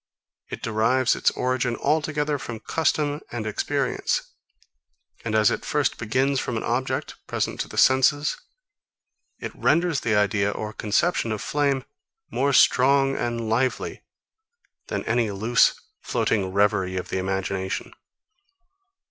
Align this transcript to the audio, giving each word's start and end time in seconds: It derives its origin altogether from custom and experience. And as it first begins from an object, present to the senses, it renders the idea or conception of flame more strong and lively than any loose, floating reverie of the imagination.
It 0.49 0.63
derives 0.63 1.15
its 1.15 1.29
origin 1.29 1.75
altogether 1.75 2.39
from 2.39 2.59
custom 2.59 3.21
and 3.31 3.45
experience. 3.45 4.23
And 5.23 5.35
as 5.35 5.51
it 5.51 5.63
first 5.63 5.99
begins 5.99 6.39
from 6.39 6.57
an 6.57 6.63
object, 6.63 7.13
present 7.27 7.59
to 7.59 7.67
the 7.67 7.77
senses, 7.77 8.35
it 9.37 9.53
renders 9.53 9.99
the 9.99 10.15
idea 10.15 10.49
or 10.49 10.73
conception 10.73 11.31
of 11.31 11.39
flame 11.39 11.85
more 12.31 12.51
strong 12.51 13.15
and 13.15 13.47
lively 13.47 14.01
than 14.87 15.05
any 15.05 15.29
loose, 15.29 15.79
floating 16.01 16.51
reverie 16.51 16.97
of 16.97 17.09
the 17.09 17.19
imagination. 17.19 17.93